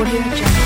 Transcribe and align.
Audio 0.00 0.22
Jungle. 0.22 0.59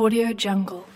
Audio 0.00 0.32
Jungle. 0.32 0.86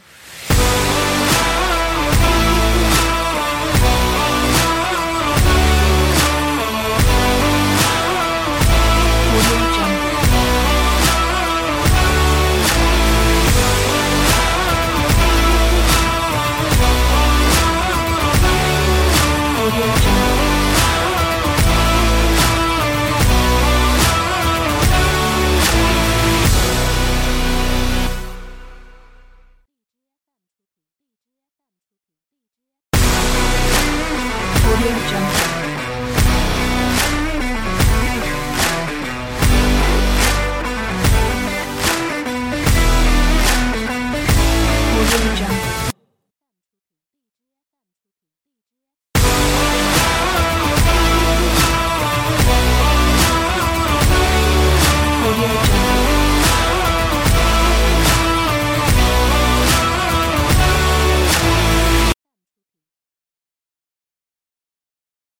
Audio 34.84 35.08
Jungle. 35.08 35.43